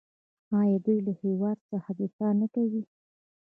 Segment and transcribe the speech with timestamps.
[0.59, 2.83] آیا دوی له هیواد څخه دفاع نه کوي؟